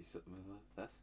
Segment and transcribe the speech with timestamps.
[0.00, 0.20] Ich so,
[0.76, 1.02] was?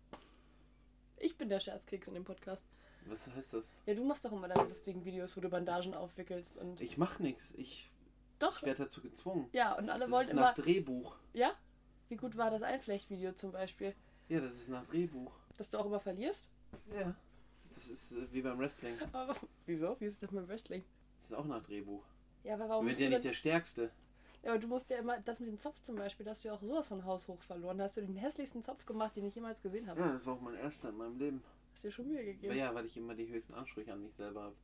[1.18, 2.66] Ich bin der Scherzkeks in dem Podcast.
[3.06, 3.72] Was heißt das?
[3.86, 6.82] Ja, du machst doch immer deine lustigen Videos, wo du Bandagen aufwickelst und.
[6.82, 7.54] Ich mach nichts.
[7.56, 7.92] Ich,
[8.40, 8.58] doch.
[8.58, 9.50] ich werde dazu gezwungen.
[9.54, 10.42] Ja, und alle Das wollen ist immer.
[10.42, 11.16] nach Drehbuch.
[11.34, 11.54] Ja?
[12.10, 13.94] Wie gut war das Einflechtvideo zum Beispiel?
[14.30, 15.32] Ja, das ist nach Drehbuch.
[15.58, 16.50] Dass du auch immer verlierst?
[16.92, 17.16] Ja.
[17.70, 18.98] Das ist äh, wie beim Wrestling.
[19.14, 19.36] Aber
[19.68, 19.96] wieso?
[20.00, 20.84] Wie ist das mit dem Wrestling?
[21.20, 22.04] Das ist auch nach Drehbuch.
[22.44, 23.92] Ja, aber Du warum bist musst ja du nicht der Stärkste.
[24.48, 26.48] Ja, aber du musst ja immer, das mit dem Zopf zum Beispiel, da hast du
[26.48, 27.78] ja auch sowas von Haus hoch verloren.
[27.78, 30.00] Da hast du den hässlichsten Zopf gemacht, den ich jemals gesehen habe.
[30.00, 31.44] Ja, das war auch mein erster in meinem Leben.
[31.74, 32.56] Hast dir schon Mühe gegeben.
[32.56, 34.56] Ja, weil ich immer die höchsten Ansprüche an mich selber habe.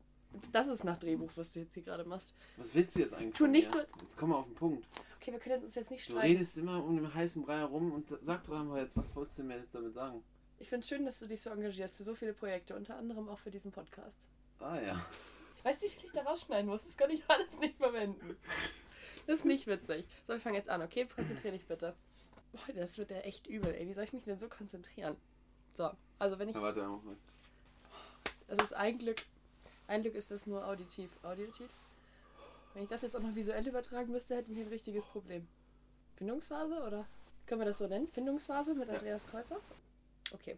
[0.54, 2.34] Das ist nach Drehbuch, was du jetzt hier gerade machst.
[2.56, 3.36] Was willst du jetzt eigentlich?
[3.36, 3.82] Tu von nicht mir?
[3.82, 4.88] so- Jetzt komm mal auf den Punkt.
[5.20, 6.28] Okay, wir können uns jetzt nicht Du streiten.
[6.32, 9.44] redest immer um den heißen Brei herum und sag doch einmal jetzt, was wolltest du
[9.44, 10.24] mir jetzt damit sagen?
[10.60, 13.28] Ich finde es schön, dass du dich so engagierst für so viele Projekte, unter anderem
[13.28, 14.18] auch für diesen Podcast.
[14.60, 15.06] Ah ja.
[15.64, 16.82] Weißt du, wie viel ich da rausschneiden muss?
[16.86, 18.38] Das kann ich alles nicht verwenden.
[19.26, 20.08] Das ist nicht witzig.
[20.28, 21.06] So, wir fangen jetzt an, okay?
[21.06, 21.96] Konzentrier dich bitte.
[22.52, 23.88] Boah, das wird ja echt übel, ey.
[23.88, 25.18] Wie soll ich mich denn so konzentrieren?
[25.76, 26.56] So, also wenn ich.
[26.56, 27.20] Na, warte, Moment.
[28.48, 29.18] Das ist ein Glück.
[29.88, 31.10] Ein Glück ist das nur auditiv.
[31.24, 31.70] Auditiv?
[32.74, 35.48] Wenn ich das jetzt auch noch visuell übertragen müsste, hätten wir ein richtiges Problem.
[36.16, 37.06] Findungsphase oder?
[37.46, 38.08] Können wir das so nennen?
[38.08, 38.90] Findungsphase mit.
[38.90, 39.60] Andreas Kreuzer?
[40.32, 40.58] Okay.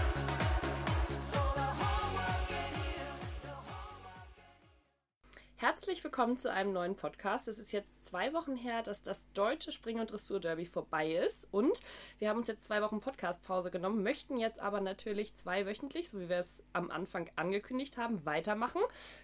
[5.61, 7.47] Herzlich willkommen zu einem neuen Podcast.
[7.47, 11.47] Es ist jetzt zwei Wochen her, dass das deutsche Spring- und Dressur-Derby vorbei ist.
[11.51, 11.81] Und
[12.17, 16.29] wir haben uns jetzt zwei Wochen Podcast-Pause genommen, möchten jetzt aber natürlich zweiwöchentlich, so wie
[16.29, 18.81] wir es am Anfang angekündigt haben, weitermachen.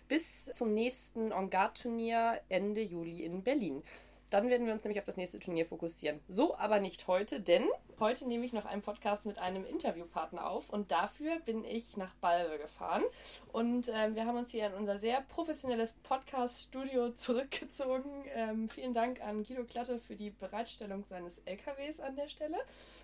[0.08, 3.82] Bis zum nächsten On-Guard-Turnier Ende Juli in Berlin.
[4.30, 6.20] Dann werden wir uns nämlich auf das nächste Turnier fokussieren.
[6.28, 7.68] So aber nicht heute, denn
[8.00, 12.14] heute nehme ich noch einen Podcast mit einem Interviewpartner auf und dafür bin ich nach
[12.16, 13.04] Balve gefahren.
[13.52, 18.26] Und ähm, wir haben uns hier in unser sehr professionelles Podcast-Studio zurückgezogen.
[18.34, 22.58] Ähm, vielen Dank an Guido Klatte für die Bereitstellung seines LKWs an der Stelle.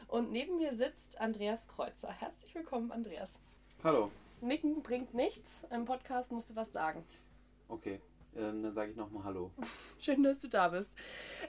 [0.08, 2.12] Und neben mir sitzt Andreas Kreuzer.
[2.12, 3.30] Herzlich willkommen, Andreas.
[3.84, 4.12] Hallo.
[4.42, 5.66] Nicken bringt nichts.
[5.72, 7.04] Im Podcast musst du was sagen.
[7.68, 8.00] Okay.
[8.38, 9.52] Ähm, dann sage ich nochmal Hallo.
[10.00, 10.92] Schön, dass du da bist.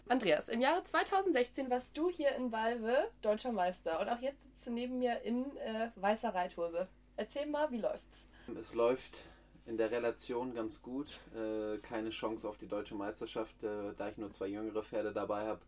[0.09, 4.67] Andreas, im Jahre 2016 warst du hier in Valve deutscher Meister und auch jetzt sitzt
[4.67, 6.89] du neben mir in äh, weißer Reithose.
[7.17, 8.27] Erzähl mal, wie läuft's?
[8.59, 9.23] Es läuft
[9.67, 11.21] in der Relation ganz gut.
[11.35, 15.47] Äh, keine Chance auf die deutsche Meisterschaft, äh, da ich nur zwei jüngere Pferde dabei
[15.47, 15.61] habe.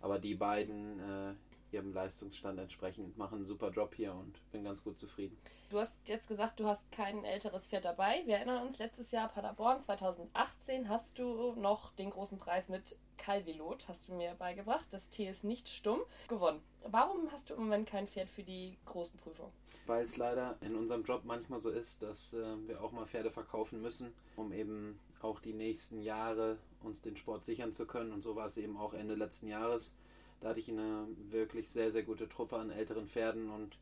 [0.00, 1.34] Aber die beiden äh,
[1.72, 5.36] ihrem Leistungsstand entsprechend machen einen super Job hier und bin ganz gut zufrieden.
[5.70, 8.22] Du hast jetzt gesagt, du hast kein älteres Pferd dabei.
[8.26, 13.86] Wir erinnern uns, letztes Jahr Paderborn 2018 hast du noch den großen Preis mit Calvilot,
[13.86, 14.86] hast du mir beigebracht.
[14.90, 16.60] Das T ist nicht stumm, gewonnen.
[16.82, 19.52] Warum hast du im Moment kein Pferd für die großen Prüfungen?
[19.86, 23.30] Weil es leider in unserem Job manchmal so ist, dass äh, wir auch mal Pferde
[23.30, 28.12] verkaufen müssen, um eben auch die nächsten Jahre uns den Sport sichern zu können.
[28.12, 29.94] Und so war es eben auch Ende letzten Jahres.
[30.40, 33.76] Da hatte ich eine wirklich sehr, sehr gute Truppe an älteren Pferden und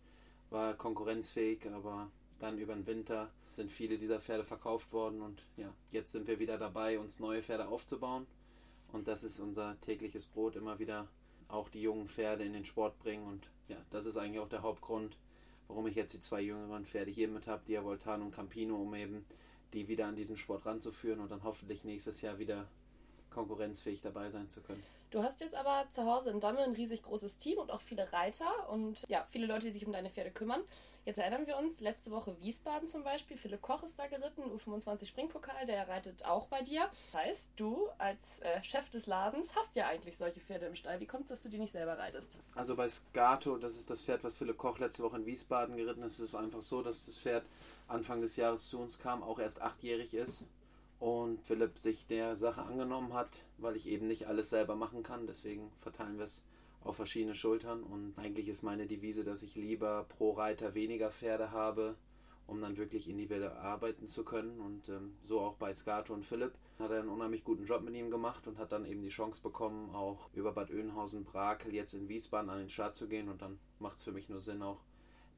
[0.50, 2.10] war konkurrenzfähig, aber
[2.40, 6.38] dann über den Winter sind viele dieser Pferde verkauft worden und ja, jetzt sind wir
[6.38, 8.26] wieder dabei, uns neue Pferde aufzubauen.
[8.92, 11.08] Und das ist unser tägliches Brot, immer wieder
[11.48, 13.26] auch die jungen Pferde in den Sport bringen.
[13.26, 15.16] Und ja, das ist eigentlich auch der Hauptgrund,
[15.66, 19.24] warum ich jetzt die zwei jüngeren Pferde hier mit habe, Diavoltan und Campino, um eben
[19.74, 22.66] die wieder an diesen Sport ranzuführen und dann hoffentlich nächstes Jahr wieder
[23.30, 24.82] konkurrenzfähig dabei sein zu können.
[25.10, 28.12] Du hast jetzt aber zu Hause in Damme ein riesig großes Team und auch viele
[28.12, 30.60] Reiter und ja, viele Leute, die sich um deine Pferde kümmern.
[31.06, 35.06] Jetzt erinnern wir uns, letzte Woche Wiesbaden zum Beispiel, Philipp Koch ist da geritten, U25
[35.06, 36.90] Springpokal, der reitet auch bei dir.
[37.12, 41.00] Das heißt, du als äh, Chef des Ladens hast ja eigentlich solche Pferde im Stall.
[41.00, 42.36] Wie kommt es, dass du die nicht selber reitest?
[42.54, 46.02] Also bei Scato, das ist das Pferd, was Philipp Koch letzte Woche in Wiesbaden geritten
[46.02, 47.46] ist, ist es einfach so, dass das Pferd
[47.86, 50.44] Anfang des Jahres zu uns kam, auch erst achtjährig ist
[51.00, 55.26] und Philipp sich der Sache angenommen hat, weil ich eben nicht alles selber machen kann.
[55.26, 56.44] Deswegen verteilen wir es
[56.82, 57.82] auf verschiedene Schultern.
[57.82, 61.96] Und eigentlich ist meine Devise, dass ich lieber pro Reiter weniger Pferde habe,
[62.46, 64.58] um dann wirklich individuell arbeiten zu können.
[64.60, 67.94] Und ähm, so auch bei Scato und Philipp hat er einen unheimlich guten Job mit
[67.94, 71.94] ihm gemacht und hat dann eben die Chance bekommen, auch über Bad Oeynhausen, Brakel jetzt
[71.94, 73.28] in Wiesbaden an den Start zu gehen.
[73.28, 74.80] Und dann macht es für mich nur Sinn, auch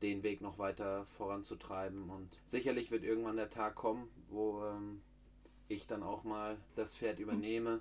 [0.01, 2.09] den Weg noch weiter voranzutreiben.
[2.09, 5.03] Und sicherlich wird irgendwann der Tag kommen, wo ähm,
[5.71, 7.81] ich dann auch mal das Pferd übernehme.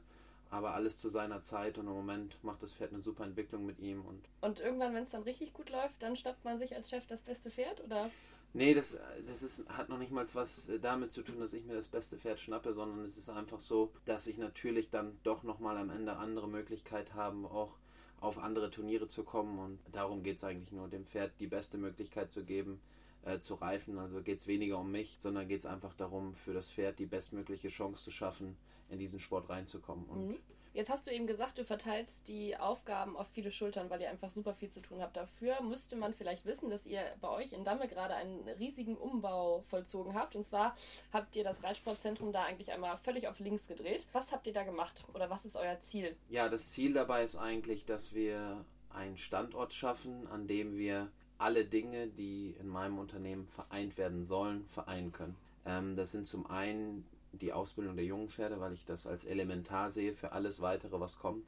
[0.52, 3.80] aber alles zu seiner Zeit und im Moment macht das Pferd eine super Entwicklung mit
[3.80, 4.04] ihm.
[4.06, 7.06] Und, und irgendwann, wenn es dann richtig gut läuft, dann schnappt man sich als Chef
[7.08, 8.10] das beste Pferd, oder?
[8.54, 8.98] Nee, das,
[9.28, 12.18] das ist, hat noch nicht mal was damit zu tun, dass ich mir das beste
[12.18, 16.16] Pferd schnappe, sondern es ist einfach so, dass ich natürlich dann doch nochmal am Ende
[16.16, 17.78] andere Möglichkeit habe, auch
[18.20, 19.60] auf andere Turniere zu kommen.
[19.60, 22.82] Und darum geht es eigentlich nur, dem Pferd die beste Möglichkeit zu geben,
[23.25, 24.00] äh, zu reifen.
[24.00, 27.06] Also geht es weniger um mich, sondern geht es einfach darum, für das Pferd die
[27.06, 28.57] bestmögliche Chance zu schaffen,
[28.89, 30.06] in diesen Sport reinzukommen.
[30.06, 30.38] Und mhm.
[30.74, 34.30] Jetzt hast du eben gesagt, du verteilst die Aufgaben auf viele Schultern, weil ihr einfach
[34.30, 35.18] super viel zu tun habt.
[35.18, 39.63] Dafür müsste man vielleicht wissen, dass ihr bei euch in Damme gerade einen riesigen Umbau
[39.68, 40.36] vollzogen habt.
[40.36, 40.75] Und zwar
[41.12, 44.07] habt ihr das Reitsportzentrum da eigentlich einmal völlig auf links gedreht.
[44.13, 46.16] Was habt ihr da gemacht oder was ist euer Ziel?
[46.30, 51.66] Ja, das Ziel dabei ist eigentlich, dass wir einen Standort schaffen, an dem wir alle
[51.66, 55.36] Dinge, die in meinem Unternehmen vereint werden sollen, vereinen können.
[55.66, 59.90] Ähm, das sind zum einen die Ausbildung der jungen Pferde, weil ich das als elementar
[59.90, 61.48] sehe für alles weitere, was kommt.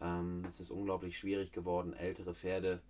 [0.00, 2.80] Ähm, es ist unglaublich schwierig geworden, ältere Pferde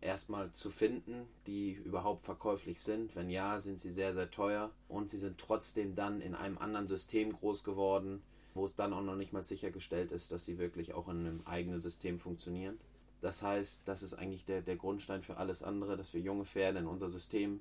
[0.00, 3.14] erstmal zu finden, die überhaupt verkäuflich sind.
[3.16, 6.86] Wenn ja, sind sie sehr, sehr teuer und sie sind trotzdem dann in einem anderen
[6.86, 8.22] System groß geworden,
[8.54, 11.42] wo es dann auch noch nicht mal sichergestellt ist, dass sie wirklich auch in einem
[11.44, 12.78] eigenen System funktionieren.
[13.20, 16.78] Das heißt, das ist eigentlich der, der Grundstein für alles andere, dass wir junge Pferde
[16.78, 17.60] in unser System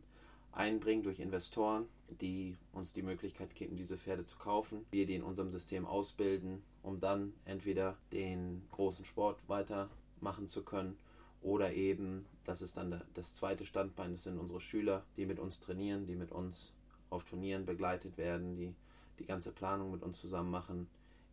[0.51, 1.88] einbringen durch Investoren,
[2.21, 4.86] die uns die Möglichkeit geben, diese Pferde zu kaufen.
[4.92, 10.98] Wir die in unserem System ausbilden, um dann entweder den großen Sport weitermachen zu können
[11.42, 15.59] oder eben, das ist dann das zweite Standbein, das sind unsere Schüler, die mit uns
[15.59, 16.74] trainieren, die mit uns
[17.09, 18.74] auf Turnieren begleitet werden, die
[19.19, 20.88] die ganze Planung mit uns zusammen machen,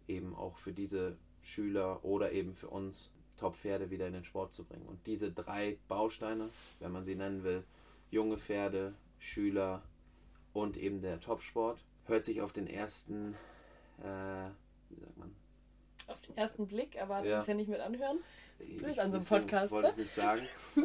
[0.07, 4.65] eben auch für diese Schüler oder eben für uns Top-Pferde wieder in den Sport zu
[4.65, 4.87] bringen.
[4.87, 6.51] Und diese drei Bausteine,
[6.81, 7.65] wenn man sie nennen will,
[8.11, 9.83] junge Pferde, Schüler
[10.53, 11.85] und eben der Topsport.
[12.07, 13.35] Hört sich auf den ersten,
[13.99, 14.49] äh,
[14.91, 15.35] wie sagt man?
[16.07, 17.41] Auf den ersten Blick, aber das ja.
[17.41, 18.19] ist ja nicht mit anhören.
[18.59, 19.73] Vielleicht an so einem Podcast.
[19.73, 20.43] Wollte ich nicht sagen.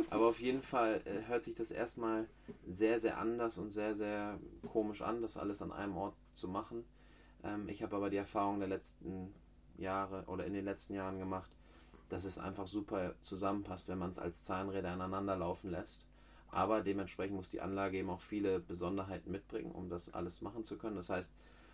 [0.10, 2.28] Aber auf jeden Fall äh, hört sich das erstmal
[2.66, 4.40] sehr, sehr anders und sehr, sehr
[4.72, 6.86] komisch an, das alles an einem Ort zu machen.
[7.44, 9.34] Ähm, ich habe aber die Erfahrung der letzten
[9.78, 11.52] Jahre oder in den letzten Jahren gemacht,
[12.10, 16.06] dass es einfach super zusammenpasst, wenn man es als Zahnräder aneinander laufen lässt.
[16.52, 20.78] Aber dementsprechend muss die Anlage eben auch viele Besonderheiten mitbringen, um das alles machen zu
[20.78, 20.96] können.
[20.96, 21.32] Das heißt,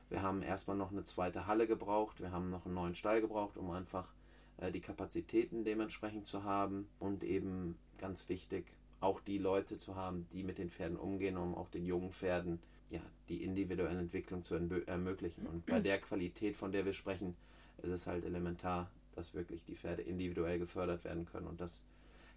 [0.10, 3.58] wir haben erstmal noch eine zweite Halle gebraucht, wir haben noch einen neuen Stall gebraucht,
[3.58, 4.10] um einfach
[4.58, 8.66] äh, die Kapazitäten dementsprechend zu haben und eben ganz wichtig,
[9.00, 12.60] auch die Leute zu haben, die mit den Pferden umgehen, um auch den jungen Pferden
[12.90, 14.56] ja, die individuelle Entwicklung zu
[14.86, 15.48] ermöglichen.
[15.48, 17.36] Und bei der Qualität, von der wir sprechen,
[17.81, 21.84] ist es halt elementar, dass wirklich die Pferde individuell gefördert werden können und das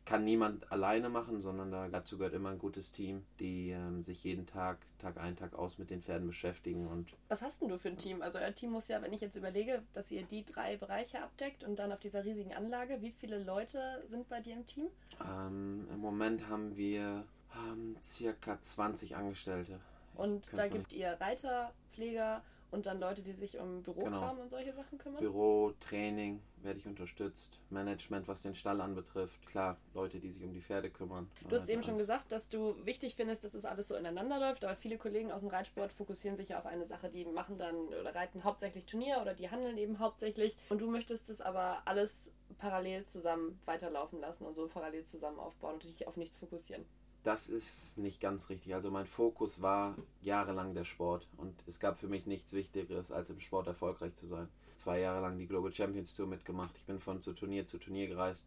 [0.08, 4.24] kann niemand alleine machen, sondern da dazu gehört immer ein gutes Team, die ähm, sich
[4.24, 6.86] jeden Tag, Tag ein, Tag aus mit den Pferden beschäftigen.
[6.86, 8.22] Und Was hast denn du für ein Team?
[8.22, 11.62] Also euer Team muss ja, wenn ich jetzt überlege, dass ihr die drei Bereiche abdeckt
[11.62, 14.86] und dann auf dieser riesigen Anlage, wie viele Leute sind bei dir im Team?
[15.22, 19.78] Ähm, Im Moment haben wir ähm, circa 20 Angestellte.
[20.14, 24.42] Und da gibt ihr Reiter, Pfleger und dann Leute, die sich um Bürokram genau.
[24.42, 25.20] und solche Sachen kümmern?
[25.20, 27.60] Büro, Training werde ich unterstützt.
[27.70, 29.46] Management, was den Stall anbetrifft.
[29.46, 31.30] Klar, Leute, die sich um die Pferde kümmern.
[31.48, 34.38] Du hast eben schon gesagt, dass du wichtig findest, dass es das alles so ineinander
[34.38, 34.64] läuft.
[34.64, 37.08] Aber viele Kollegen aus dem Reitsport fokussieren sich ja auf eine Sache.
[37.08, 40.56] Die machen dann oder reiten hauptsächlich Turnier oder die handeln eben hauptsächlich.
[40.68, 45.74] Und du möchtest es aber alles parallel zusammen weiterlaufen lassen und so parallel zusammen aufbauen
[45.74, 46.84] und dich auf nichts fokussieren
[47.28, 48.74] das ist nicht ganz richtig.
[48.74, 53.28] Also mein Fokus war jahrelang der Sport und es gab für mich nichts Wichtigeres, als
[53.28, 54.48] im Sport erfolgreich zu sein.
[54.76, 56.74] Zwei Jahre lang die Global Champions Tour mitgemacht.
[56.78, 58.46] Ich bin von zu Turnier zu Turnier gereist,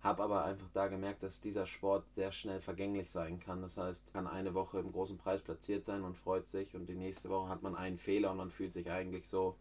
[0.00, 3.62] habe aber einfach da gemerkt, dass dieser Sport sehr schnell vergänglich sein kann.
[3.62, 6.96] Das heißt, kann eine Woche im großen Preis platziert sein und freut sich und die
[6.96, 9.54] nächste Woche hat man einen Fehler und man fühlt sich eigentlich so,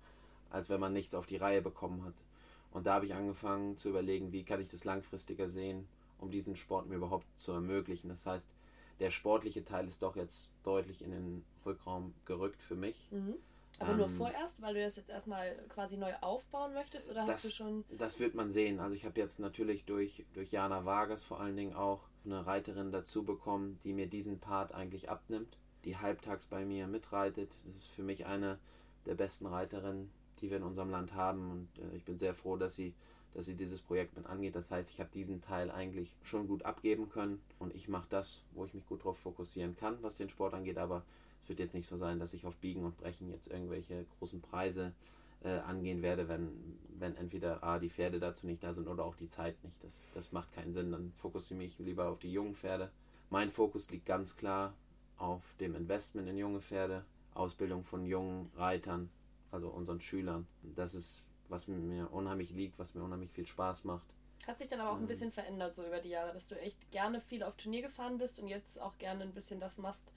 [0.49, 2.15] als wenn man nichts auf die Reihe bekommen hat.
[2.71, 5.87] Und da habe ich angefangen zu überlegen, wie kann ich das langfristiger sehen
[6.19, 8.09] um diesen Sport mir überhaupt zu ermöglichen.
[8.09, 8.49] Das heißt,
[8.99, 13.09] der sportliche Teil ist doch jetzt deutlich in den Rückraum gerückt für mich.
[13.11, 13.35] Mhm.
[13.79, 17.35] Aber ähm, nur vorerst, weil du das jetzt erstmal quasi neu aufbauen möchtest oder das,
[17.35, 17.85] hast du schon.
[17.89, 18.79] Das wird man sehen.
[18.79, 22.91] Also ich habe jetzt natürlich durch, durch Jana Vargas vor allen Dingen auch eine Reiterin
[22.91, 27.51] dazu bekommen, die mir diesen Part eigentlich abnimmt, die halbtags bei mir mitreitet.
[27.65, 28.59] Das ist für mich eine
[29.05, 30.09] der besten Reiterinnen,
[30.39, 32.95] die wir in unserem Land haben und äh, ich bin sehr froh, dass sie
[33.35, 34.55] dass sie dieses Projekt mit angeht.
[34.55, 38.41] Das heißt, ich habe diesen Teil eigentlich schon gut abgeben können und ich mache das,
[38.53, 40.77] wo ich mich gut darauf fokussieren kann, was den Sport angeht.
[40.77, 41.03] Aber
[41.43, 44.41] es wird jetzt nicht so sein, dass ich auf Biegen und Brechen jetzt irgendwelche großen
[44.41, 44.93] Preise
[45.43, 46.49] äh, angehen werde, wenn,
[46.97, 49.83] wenn entweder A, die Pferde dazu nicht da sind oder auch die Zeit nicht.
[49.83, 50.93] Das, das macht keinen Sinn.
[50.93, 52.89] Dann fokussiere ich mich lieber auf die jungen Pferde.
[53.29, 54.73] Mein Fokus liegt ganz klar
[55.17, 59.09] auf dem Investment in junge Pferde, Ausbildung von jungen Reitern,
[59.51, 60.47] also unseren Schülern.
[60.75, 64.05] Das ist was mir unheimlich liegt, was mir unheimlich viel Spaß macht.
[64.47, 65.07] Hat sich dann aber auch ein ähm.
[65.07, 68.39] bisschen verändert so über die Jahre, dass du echt gerne viel auf Turnier gefahren bist
[68.39, 70.13] und jetzt auch gerne ein bisschen das machst,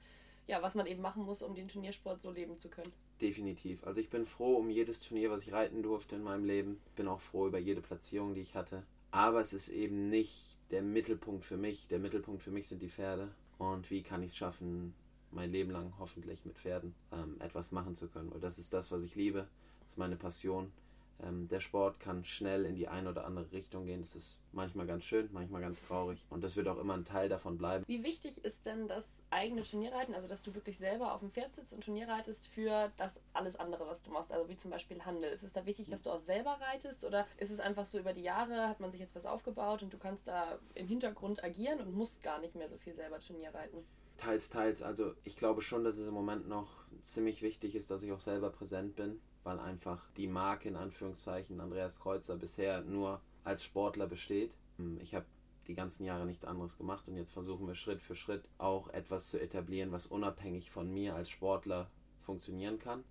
[0.46, 2.92] ja, was man eben machen muss, um den Turniersport so leben zu können.
[3.20, 3.84] Definitiv.
[3.86, 6.80] Also ich bin froh um jedes Turnier, was ich reiten durfte in meinem Leben.
[6.96, 8.82] Bin auch froh über jede Platzierung, die ich hatte.
[9.10, 11.88] Aber es ist eben nicht der Mittelpunkt für mich.
[11.88, 13.30] Der Mittelpunkt für mich sind die Pferde.
[13.58, 14.94] Und wie kann ich es schaffen,
[15.32, 18.32] mein Leben lang hoffentlich mit Pferden ähm, etwas machen zu können?
[18.32, 19.48] Weil das ist das, was ich liebe.
[19.80, 20.72] Das ist meine Passion.
[21.22, 24.00] Ähm, der Sport kann schnell in die eine oder andere Richtung gehen.
[24.00, 26.24] Das ist manchmal ganz schön, manchmal ganz traurig.
[26.30, 27.84] Und das wird auch immer ein Teil davon bleiben.
[27.88, 31.54] Wie wichtig ist denn das eigene Turnierreiten, also dass du wirklich selber auf dem Pferd
[31.54, 35.04] sitzt und Turnier reitest für das alles andere, was du machst, also wie zum Beispiel
[35.04, 35.30] Handel?
[35.30, 38.12] Ist es da wichtig, dass du auch selber reitest oder ist es einfach so über
[38.12, 41.80] die Jahre, hat man sich jetzt was aufgebaut und du kannst da im Hintergrund agieren
[41.80, 43.78] und musst gar nicht mehr so viel selber Turnier reiten?
[44.16, 44.82] Teils, teils.
[44.82, 46.68] Also ich glaube schon, dass es im Moment noch
[47.02, 51.60] ziemlich wichtig ist, dass ich auch selber präsent bin weil einfach die Marke in Anführungszeichen
[51.60, 54.54] Andreas Kreuzer bisher nur als Sportler besteht.
[54.76, 55.26] Hm, ich habe
[55.66, 59.28] die ganzen Jahre nichts anderes gemacht und jetzt versuchen wir Schritt für Schritt auch etwas
[59.28, 61.90] zu etablieren, was unabhängig von mir als Sportler
[62.20, 63.04] funktionieren kann.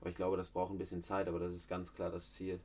[0.00, 2.60] Aber ich glaube, das braucht ein bisschen Zeit, aber das ist ganz klar das Ziel,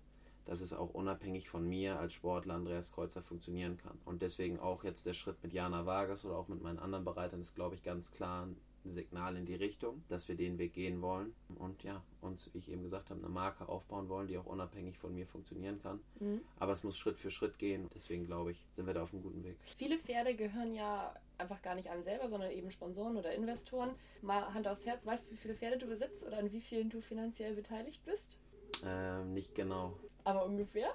[0.46, 3.98] dass es auch unabhängig von mir als Sportler Andreas Kreuzer funktionieren kann.
[4.06, 7.42] Und deswegen auch jetzt der Schritt mit Jana Vargas oder auch mit meinen anderen Bereitern
[7.42, 8.48] ist, glaube ich, ganz klar
[8.86, 12.72] Signal in die Richtung, dass wir den Weg gehen wollen und ja, uns, wie ich
[12.72, 16.00] eben gesagt habe, eine Marke aufbauen wollen, die auch unabhängig von mir funktionieren kann.
[16.20, 16.42] Mhm.
[16.60, 17.90] Aber es muss Schritt für Schritt gehen.
[17.94, 19.58] Deswegen glaube ich, sind wir da auf einem guten Weg.
[19.78, 23.92] Viele Pferde gehören ja einfach gar nicht einem selber, sondern eben Sponsoren oder Investoren.
[24.22, 26.90] Mal Hand aufs Herz, weißt du, wie viele Pferde du besitzt oder an wie vielen
[26.90, 28.38] du finanziell beteiligt bist?
[28.84, 29.98] Ähm, nicht genau.
[30.24, 30.94] Aber ungefähr?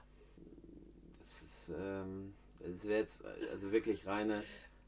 [1.21, 4.43] Das ist, ähm, das wäre jetzt also wirklich reine,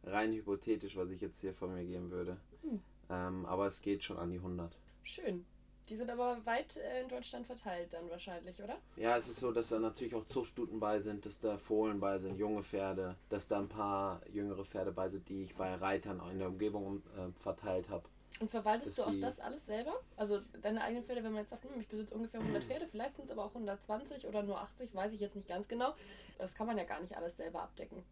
[0.05, 2.37] rein hypothetisch, was ich jetzt hier von mir geben würde.
[2.65, 2.81] Hm.
[3.11, 4.77] Ähm, aber es geht schon an die 100.
[5.03, 5.45] Schön.
[5.89, 8.79] Die sind aber weit äh, in Deutschland verteilt dann wahrscheinlich, oder?
[8.97, 12.19] Ja, es ist so, dass da natürlich auch Zuchtstuten bei sind, dass da Fohlen bei
[12.19, 16.23] sind, junge Pferde, dass da ein paar jüngere Pferde bei sind, die ich bei Reitern
[16.33, 18.05] in der Umgebung äh, verteilt habe.
[18.41, 19.95] Und verwaltest du auch das alles selber?
[20.17, 23.17] Also deine eigenen Pferde, wenn man jetzt sagt, hm, ich besitze ungefähr 100 Pferde, vielleicht
[23.17, 25.95] sind es aber auch 120 oder nur 80, weiß ich jetzt nicht ganz genau.
[26.39, 28.03] Das kann man ja gar nicht alles selber abdecken.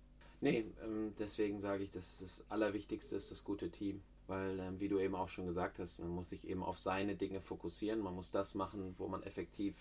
[0.40, 4.88] Nee, ähm, deswegen sage ich, dass das Allerwichtigste ist das gute Team weil, ähm, wie
[4.88, 8.14] du eben auch schon gesagt hast, man muss sich eben auf seine Dinge fokussieren, man
[8.14, 9.74] muss das machen, wo man effektiv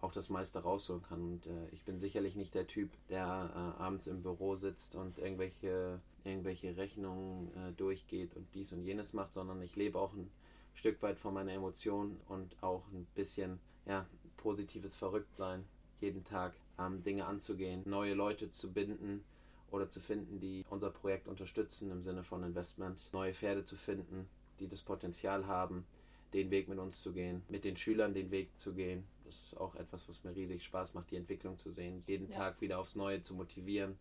[0.00, 1.22] auch das meiste rausholen kann.
[1.22, 5.18] Und äh, ich bin sicherlich nicht der Typ, der äh, abends im Büro sitzt und
[5.18, 10.30] irgendwelche, irgendwelche Rechnungen äh, durchgeht und dies und jenes macht, sondern ich lebe auch ein
[10.74, 14.06] Stück weit von meiner Emotion und auch ein bisschen ja,
[14.36, 15.64] positives Verrücktsein
[16.00, 19.24] jeden Tag ähm, Dinge anzugehen, neue Leute zu binden,
[19.70, 24.28] oder zu finden, die unser Projekt unterstützen im Sinne von Investment, neue Pferde zu finden,
[24.60, 25.86] die das Potenzial haben,
[26.32, 29.04] den Weg mit uns zu gehen, mit den Schülern den Weg zu gehen.
[29.24, 32.36] Das ist auch etwas, was mir riesig Spaß macht, die Entwicklung zu sehen, jeden ja.
[32.36, 33.98] Tag wieder aufs Neue zu motivieren,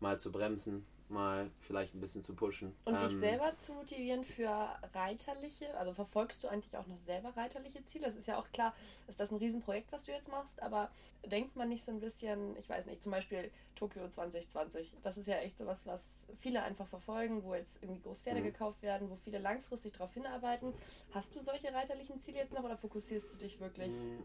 [0.00, 2.74] mal zu bremsen, mal vielleicht ein bisschen zu pushen.
[2.84, 7.36] Und ähm, dich selber zu motivieren für reiterliche, also verfolgst du eigentlich auch noch selber
[7.36, 8.08] reiterliche Ziele?
[8.08, 8.74] Es ist ja auch klar,
[9.08, 10.90] ist das ein Riesenprojekt, was du jetzt machst, aber
[11.26, 15.28] denkt man nicht so ein bisschen, ich weiß nicht, zum Beispiel Tokio 2020, das ist
[15.28, 16.00] ja echt sowas, was
[16.40, 18.44] viele einfach verfolgen, wo jetzt irgendwie Großpferde mhm.
[18.44, 20.72] gekauft werden, wo viele langfristig darauf hinarbeiten.
[21.12, 24.24] Hast du solche reiterlichen Ziele jetzt noch oder fokussierst du dich wirklich mhm.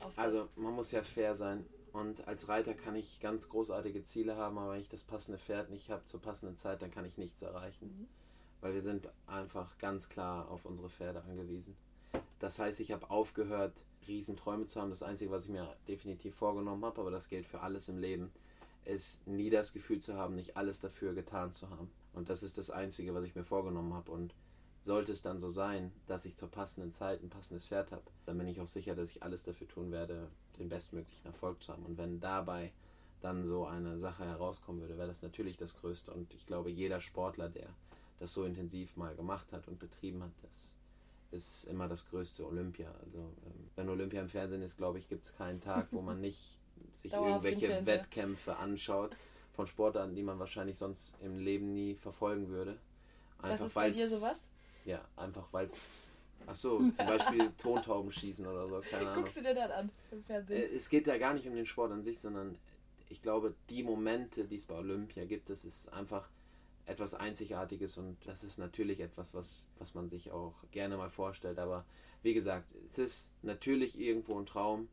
[0.00, 0.12] auf?
[0.18, 1.64] Also man muss ja fair sein
[1.96, 5.70] und als Reiter kann ich ganz großartige Ziele haben, aber wenn ich das passende Pferd
[5.70, 7.86] nicht habe zur passenden Zeit, dann kann ich nichts erreichen.
[7.86, 8.06] Mhm.
[8.60, 11.74] Weil wir sind einfach ganz klar auf unsere Pferde angewiesen.
[12.38, 13.72] Das heißt, ich habe aufgehört,
[14.06, 14.90] Riesenträume zu haben.
[14.90, 18.30] Das Einzige, was ich mir definitiv vorgenommen habe, aber das gilt für alles im Leben,
[18.84, 21.90] ist nie das Gefühl zu haben, nicht alles dafür getan zu haben.
[22.12, 24.10] Und das ist das Einzige, was ich mir vorgenommen habe.
[24.10, 24.34] Und
[24.82, 28.36] sollte es dann so sein, dass ich zur passenden Zeit ein passendes Pferd habe, dann
[28.36, 31.84] bin ich auch sicher, dass ich alles dafür tun werde, den bestmöglichen Erfolg zu haben.
[31.84, 32.72] Und wenn dabei
[33.20, 36.12] dann so eine Sache herauskommen würde, wäre das natürlich das Größte.
[36.12, 37.68] Und ich glaube, jeder Sportler, der
[38.18, 40.76] das so intensiv mal gemacht hat und betrieben hat, das
[41.32, 42.90] ist immer das größte Olympia.
[43.04, 46.20] Also ähm, wenn Olympia im Fernsehen ist, glaube ich, gibt es keinen Tag, wo man
[46.20, 46.58] nicht
[46.90, 49.16] sich irgendwelche Wettkämpfe anschaut
[49.54, 52.78] von Sportarten, die man wahrscheinlich sonst im Leben nie verfolgen würde.
[53.38, 54.50] Einfach Was ist bei dir sowas?
[54.84, 56.12] Ja, einfach weil es
[56.46, 59.24] Ach so, zum Beispiel Tontauben schießen oder so, keine Ahnung.
[59.24, 60.62] Guckst du dir dann an im Fernsehen?
[60.62, 62.56] Äh, es geht ja gar nicht um den Sport an sich, sondern
[63.08, 66.28] ich glaube, die Momente, die es bei Olympia gibt, das ist einfach
[66.86, 71.58] etwas Einzigartiges und das ist natürlich etwas, was, was man sich auch gerne mal vorstellt.
[71.58, 71.84] Aber
[72.22, 74.88] wie gesagt, es ist natürlich irgendwo ein Traum.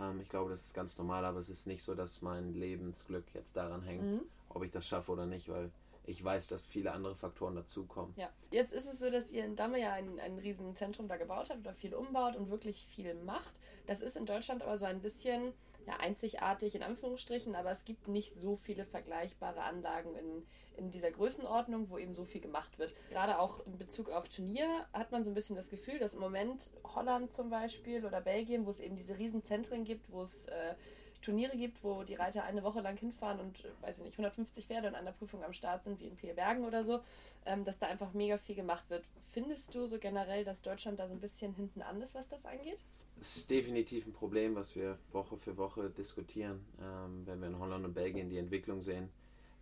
[0.00, 3.24] Ähm, ich glaube, das ist ganz normal, aber es ist nicht so, dass mein Lebensglück
[3.34, 4.20] jetzt daran hängt, mhm.
[4.48, 5.70] ob ich das schaffe oder nicht, weil
[6.06, 8.14] ich weiß, dass viele andere Faktoren dazukommen.
[8.16, 10.74] Ja, jetzt ist es so, dass ihr in Damme ja ein, ein riesen
[11.08, 13.54] da gebaut habt oder viel umbaut und wirklich viel macht.
[13.86, 15.52] Das ist in Deutschland aber so ein bisschen
[15.86, 20.46] ja, einzigartig in Anführungsstrichen, aber es gibt nicht so viele vergleichbare Anlagen in,
[20.76, 22.94] in dieser Größenordnung, wo eben so viel gemacht wird.
[23.10, 26.20] Gerade auch in Bezug auf Turnier hat man so ein bisschen das Gefühl, dass im
[26.20, 30.46] Moment Holland zum Beispiel oder Belgien, wo es eben diese riesen Zentren gibt, wo es
[30.46, 30.74] äh,
[31.24, 34.88] Turniere gibt, wo die Reiter eine Woche lang hinfahren und, weiß ich nicht, 150 Pferde
[34.88, 37.00] in einer Prüfung am Start sind, wie in Pierbergen oder so,
[37.46, 39.04] ähm, dass da einfach mega viel gemacht wird.
[39.32, 42.44] Findest du so generell, dass Deutschland da so ein bisschen hinten an ist, was das
[42.46, 42.84] angeht?
[43.16, 47.58] Das ist definitiv ein Problem, was wir Woche für Woche diskutieren, ähm, wenn wir in
[47.58, 49.08] Holland und Belgien die Entwicklung sehen.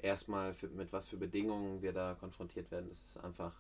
[0.01, 2.89] Erstmal für, mit was für Bedingungen wir da konfrontiert werden.
[2.89, 3.55] Das ist einfach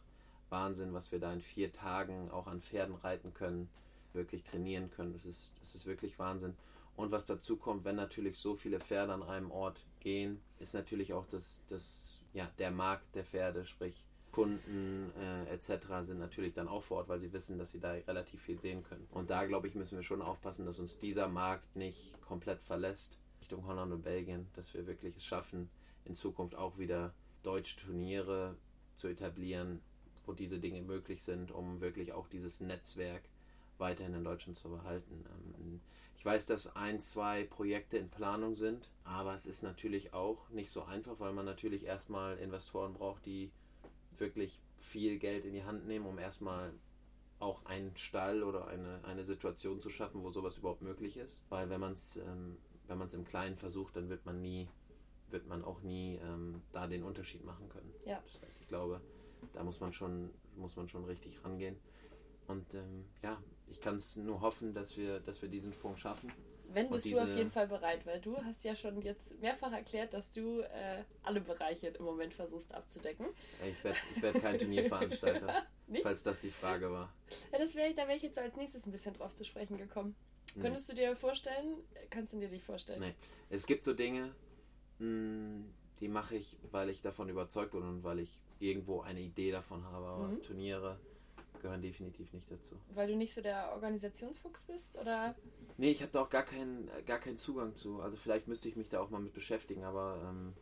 [0.50, 3.68] Wahnsinn, was wir da in vier Tagen auch an Pferden reiten können,
[4.12, 5.12] wirklich trainieren können.
[5.12, 6.56] Das ist, das ist wirklich Wahnsinn.
[6.96, 11.12] Und was dazu kommt, wenn natürlich so viele Pferde an einem Ort gehen, ist natürlich
[11.12, 15.87] auch das, das, ja, der Markt der Pferde, sprich Kunden äh, etc.
[16.02, 18.82] sind natürlich dann auch vor Ort, weil sie wissen, dass sie da relativ viel sehen
[18.82, 19.06] können.
[19.12, 23.18] Und da, glaube ich, müssen wir schon aufpassen, dass uns dieser Markt nicht komplett verlässt
[23.42, 25.68] Richtung Holland und Belgien, dass wir wirklich es schaffen,
[26.04, 28.56] in Zukunft auch wieder Deutsch-Turniere
[28.96, 29.80] zu etablieren,
[30.25, 33.22] wo diese Dinge möglich sind, um wirklich auch dieses Netzwerk
[33.78, 35.25] weiterhin in Deutschland zu behalten.
[35.58, 35.80] Ähm,
[36.23, 40.71] ich weiß, dass ein, zwei Projekte in Planung sind, aber es ist natürlich auch nicht
[40.71, 43.50] so einfach, weil man natürlich erstmal Investoren braucht, die
[44.19, 46.75] wirklich viel Geld in die Hand nehmen, um erstmal
[47.41, 51.43] auch einen Stall oder eine, eine Situation zu schaffen, wo sowas überhaupt möglich ist.
[51.49, 54.69] Weil wenn man es ähm, wenn man es im Kleinen versucht, dann wird man nie,
[55.31, 57.93] wird man auch nie ähm, da den Unterschied machen können.
[58.07, 58.21] Ja.
[58.25, 59.00] Das heißt, ich glaube,
[59.55, 61.75] da muss man schon, muss man schon richtig rangehen.
[62.47, 66.31] Und ähm, ja, ich kann es nur hoffen, dass wir, dass wir diesen Sprung schaffen.
[66.75, 70.12] Wenn bist du auf jeden Fall bereit, weil du hast ja schon jetzt mehrfach erklärt,
[70.12, 73.26] dass du äh, alle Bereiche im Moment versuchst abzudecken.
[73.67, 75.67] Ich werde ich werd kein Turnierveranstalter,
[76.02, 77.12] falls das die Frage war.
[77.50, 80.14] Ja, das wär, da wäre ich jetzt als nächstes ein bisschen drauf zu sprechen gekommen.
[80.55, 80.62] Nee.
[80.62, 81.79] Könntest du dir vorstellen?
[82.11, 83.00] Kannst du dir nicht vorstellen?
[83.00, 83.14] Nee.
[83.49, 84.35] Es gibt so Dinge,
[84.99, 89.21] mh, mm, die mache ich, weil ich davon überzeugt bin und weil ich irgendwo eine
[89.21, 90.07] Idee davon habe.
[90.07, 90.43] Aber mhm.
[90.43, 90.99] Turniere
[91.62, 92.77] gehören definitiv nicht dazu.
[92.94, 94.96] Weil du nicht so der Organisationsfuchs bist?
[94.96, 95.35] Oder?
[95.79, 98.01] Nee, ich habe da auch gar keinen, gar keinen Zugang zu.
[98.01, 100.53] Also vielleicht müsste ich mich da auch mal mit beschäftigen, aber ähm,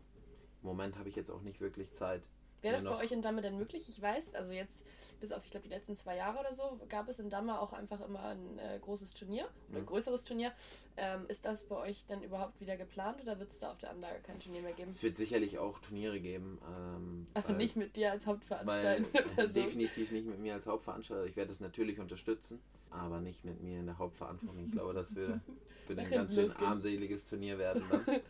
[0.62, 2.22] im Moment habe ich jetzt auch nicht wirklich Zeit.
[2.62, 3.88] Wäre das bei euch in Damme denn möglich?
[3.88, 4.84] Ich weiß, also jetzt
[5.20, 7.72] bis auf, ich glaube, die letzten zwei Jahre oder so, gab es in Damme auch
[7.72, 10.52] einfach immer ein äh, großes Turnier oder ein größeres Turnier.
[10.96, 13.90] Ähm, ist das bei euch dann überhaupt wieder geplant oder wird es da auf der
[13.90, 14.88] Anlage kein Turnier mehr geben?
[14.88, 16.58] Es wird sicherlich auch Turniere geben.
[16.66, 19.46] Ähm, Aber weil, nicht mit dir als Hauptveranstalter.
[19.48, 21.26] Definitiv nicht mit mir als Hauptveranstalter.
[21.26, 24.64] Ich werde es natürlich unterstützen, aber nicht mit mir in der Hauptverantwortung.
[24.64, 25.40] Ich glaube, das würde,
[25.86, 28.20] würde ein ganz schön armseliges Turnier werden dann.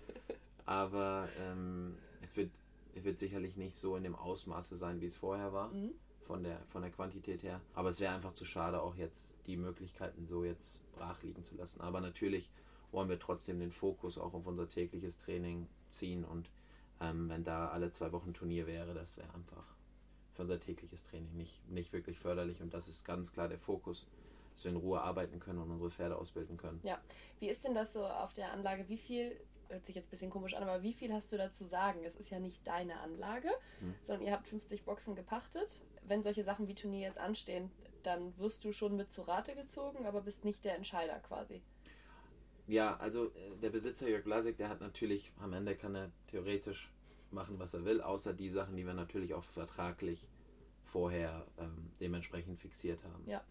[0.66, 2.50] Aber ähm, es wird
[2.94, 5.92] wird sicherlich nicht so in dem Ausmaße sein, wie es vorher war, mhm.
[6.20, 7.60] von, der, von der Quantität her.
[7.74, 11.56] Aber es wäre einfach zu schade, auch jetzt die Möglichkeiten so jetzt brach liegen zu
[11.56, 11.80] lassen.
[11.80, 12.50] Aber natürlich
[12.92, 16.50] wollen wir trotzdem den Fokus auch auf unser tägliches Training ziehen und
[17.00, 19.64] ähm, wenn da alle zwei Wochen Turnier wäre, das wäre einfach
[20.32, 24.06] für unser tägliches Training nicht, nicht wirklich förderlich und das ist ganz klar der Fokus
[24.52, 26.80] dass wir in Ruhe arbeiten können und unsere Pferde ausbilden können.
[26.84, 26.98] Ja,
[27.38, 28.88] wie ist denn das so auf der Anlage?
[28.88, 31.64] Wie viel hört sich jetzt ein bisschen komisch an, aber wie viel hast du dazu
[31.64, 32.00] sagen?
[32.04, 33.94] Es ist ja nicht deine Anlage, hm.
[34.02, 35.80] sondern ihr habt 50 Boxen gepachtet.
[36.02, 37.70] Wenn solche Sachen wie Turnier jetzt anstehen,
[38.02, 41.62] dann wirst du schon mit zu Rate gezogen, aber bist nicht der Entscheider quasi.
[42.66, 46.92] Ja, also äh, der Besitzer Jörg Lasek, der hat natürlich, am Ende kann er theoretisch
[47.30, 50.26] machen, was er will, außer die Sachen, die wir natürlich auch vertraglich
[50.84, 53.24] vorher ähm, dementsprechend fixiert haben.
[53.26, 53.42] Ja.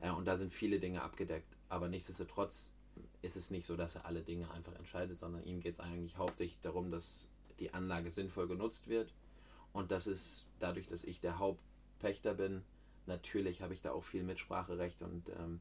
[0.00, 1.56] Äh, und da sind viele Dinge abgedeckt.
[1.68, 2.70] Aber nichtsdestotrotz
[3.22, 6.16] ist es nicht so, dass er alle Dinge einfach entscheidet, sondern ihm geht es eigentlich
[6.16, 9.14] hauptsächlich darum, dass die Anlage sinnvoll genutzt wird.
[9.72, 12.62] Und das ist dadurch, dass ich der Hauptpächter bin,
[13.06, 15.60] natürlich habe ich da auch viel Mitspracherecht und ähm,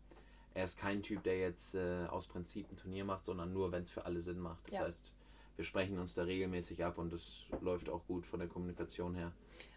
[0.54, 3.84] er ist kein Typ, der jetzt äh, aus Prinzip ein Turnier macht, sondern nur, wenn
[3.84, 4.68] es für alle Sinn macht.
[4.68, 4.82] Das ja.
[4.82, 5.14] heißt,
[5.56, 9.32] wir sprechen uns da regelmäßig ab und es läuft auch gut von der Kommunikation her.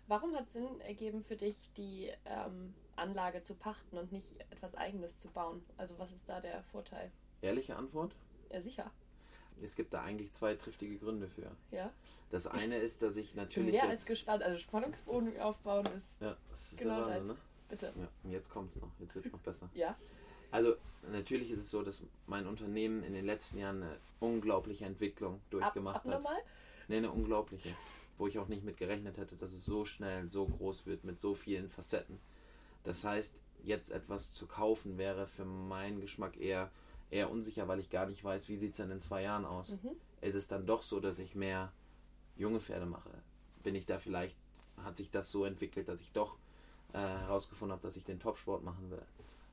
[0.07, 4.75] Warum hat es Sinn ergeben für dich, die ähm, Anlage zu pachten und nicht etwas
[4.75, 5.63] Eigenes zu bauen?
[5.77, 7.11] Also was ist da der Vorteil?
[7.41, 8.15] Ehrliche Antwort?
[8.51, 8.91] Ja, sicher.
[9.63, 11.51] Es gibt da eigentlich zwei triftige Gründe für.
[11.71, 11.93] Ja.
[12.31, 13.73] Das eine ist, dass ich natürlich.
[13.73, 14.43] Mehr als gespannt.
[14.43, 16.21] Also Spannungsbogen aufbauen ist.
[16.21, 17.37] Ja, das ist genau Wahnsinn, ne?
[17.69, 17.93] Bitte.
[17.97, 18.91] Ja, und jetzt kommt es noch.
[18.99, 19.69] Jetzt wird es noch besser.
[19.75, 19.97] ja.
[20.51, 20.75] Also,
[21.11, 26.07] natürlich ist es so, dass mein Unternehmen in den letzten Jahren eine unglaubliche Entwicklung durchgemacht
[26.07, 26.45] ab, hat.
[26.89, 27.75] Nee, eine unglaubliche.
[28.19, 31.19] Wo ich auch nicht mit gerechnet hätte, dass es so schnell, so groß wird, mit
[31.19, 32.21] so vielen Facetten.
[32.85, 36.71] Das heißt, jetzt etwas zu kaufen wäre für meinen Geschmack eher
[37.11, 39.77] eher unsicher, weil ich gar nicht weiß, wie sieht es denn in zwei Jahren aus.
[39.83, 39.91] Mhm.
[40.23, 41.71] Ist es dann doch so, dass ich mehr
[42.37, 43.11] junge Pferde mache?
[43.63, 44.37] bin ich da vielleicht,
[44.83, 46.37] hat sich das so entwickelt, dass ich doch
[46.93, 49.03] äh, herausgefunden habe, dass ich den Topsport machen will.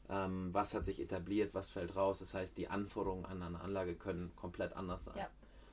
[0.09, 2.19] Ähm, was hat sich etabliert, was fällt raus?
[2.19, 5.17] Das heißt, die Anforderungen an eine Anlage können komplett anders sein.
[5.17, 5.29] Ja.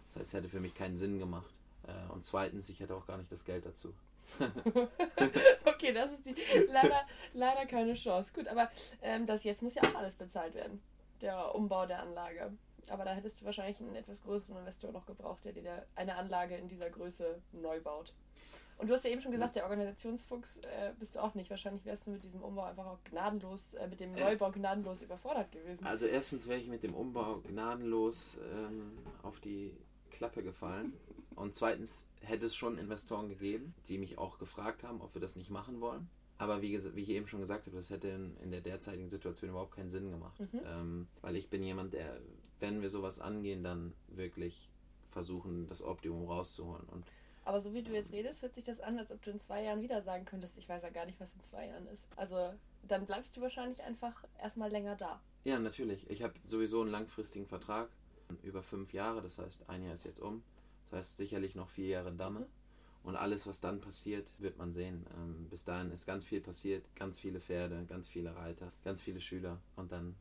[0.07, 1.53] Das heißt, es hätte für mich keinen Sinn gemacht.
[1.85, 3.95] Äh, und zweitens, ich hätte auch gar nicht das Geld dazu.
[5.65, 6.35] okay, das ist die
[6.69, 8.33] leider, leider keine Chance.
[8.35, 8.71] Gut, aber
[9.03, 10.83] ähm, das jetzt muss ja auch alles bezahlt werden.
[11.21, 12.53] Der Umbau der Anlage.
[12.89, 16.57] Aber da hättest du wahrscheinlich einen etwas größeren Investor noch gebraucht, der dir eine Anlage
[16.57, 18.15] in dieser Größe neu baut.
[18.79, 21.49] Und du hast ja eben schon gesagt, der Organisationsfuchs äh, bist du auch nicht.
[21.49, 25.51] Wahrscheinlich wärst du mit diesem Umbau einfach auch gnadenlos, äh, mit dem Neubau gnadenlos überfordert
[25.51, 25.85] gewesen.
[25.87, 29.75] Also erstens wäre ich mit dem Umbau gnadenlos ähm, auf die
[30.11, 30.93] Klappe gefallen.
[31.37, 35.37] Und zweitens hätte es schon Investoren gegeben, die mich auch gefragt haben, ob wir das
[35.37, 36.09] nicht machen wollen.
[36.39, 39.51] Aber wie, wie ich eben schon gesagt habe, das hätte in, in der derzeitigen Situation
[39.51, 40.39] überhaupt keinen Sinn gemacht.
[40.41, 40.61] Mhm.
[40.67, 42.21] Ähm, weil ich bin jemand, der,
[42.61, 44.69] wenn wir sowas angehen, dann wirklich
[45.11, 46.87] versuchen, das Optimum rauszuholen.
[46.89, 47.05] Und
[47.47, 49.63] aber so wie du jetzt redest, hört sich das an, als ob du in zwei
[49.63, 52.05] Jahren wieder sagen könntest, ich weiß ja gar nicht, was in zwei Jahren ist.
[52.17, 55.21] Also dann bleibst du wahrscheinlich einfach erstmal länger da.
[55.45, 56.11] Ja, natürlich.
[56.11, 57.89] Ich habe sowieso einen langfristigen Vertrag
[58.43, 60.43] über fünf Jahre, das heißt, ein Jahr ist jetzt um.
[60.91, 62.47] Das heißt sicherlich noch vier Jahre Damme.
[63.03, 65.07] Und alles, was dann passiert, wird man sehen.
[65.17, 69.21] Ähm, bis dahin ist ganz viel passiert, ganz viele Pferde, ganz viele Reiter, ganz viele
[69.21, 69.61] Schüler.
[69.77, 70.17] Und dann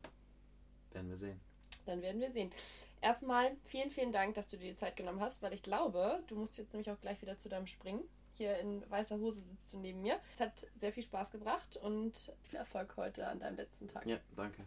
[0.92, 1.40] werden wir sehen.
[1.84, 2.52] Dann werden wir sehen.
[3.00, 6.36] Erstmal vielen, vielen Dank, dass du dir die Zeit genommen hast, weil ich glaube, du
[6.36, 8.02] musst jetzt nämlich auch gleich wieder zu deinem Springen.
[8.34, 10.20] Hier in weißer Hose sitzt du neben mir.
[10.34, 14.06] Es hat sehr viel Spaß gebracht und viel Erfolg heute an deinem letzten Tag.
[14.06, 14.62] Ja, danke.